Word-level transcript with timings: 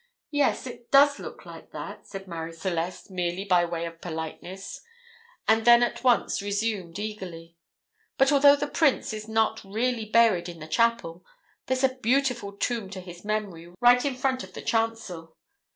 "Yes, 0.31 0.65
it 0.65 0.89
does 0.89 1.19
look 1.19 1.45
like 1.45 1.69
that," 1.73 2.07
said 2.07 2.27
Marie 2.27 2.53
Celeste, 2.53 3.11
merely 3.11 3.45
by 3.45 3.65
way 3.65 3.85
of 3.85 4.01
politeness, 4.01 4.81
and 5.47 5.63
then 5.63 5.83
at 5.83 6.03
once 6.03 6.41
resumed 6.41 6.97
eagerly: 6.97 7.55
"But 8.17 8.31
although 8.31 8.55
the 8.55 8.65
Prince 8.65 9.13
is 9.13 9.27
not 9.27 9.63
really 9.63 10.05
buried 10.05 10.49
in 10.49 10.57
the 10.59 10.65
chapel, 10.67 11.23
there's 11.67 11.83
a 11.83 11.95
beautiful 12.01 12.53
tomb 12.53 12.89
to 12.89 12.99
his 12.99 13.23
memory 13.23 13.71
right 13.79 14.03
in 14.03 14.15
front 14.15 14.43
of 14.43 14.53
the 14.53 14.63
chancel. 14.63 15.37